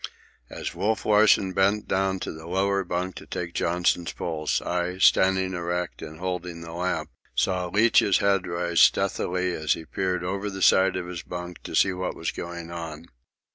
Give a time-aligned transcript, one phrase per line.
[0.49, 5.53] As Wolf Larsen bent down to the lower bunk to take Johnson's pulse, I, standing
[5.53, 10.63] erect and holding the lamp, saw Leach's head rise stealthily as he peered over the
[10.63, 13.09] side of his bunk to see what was going on.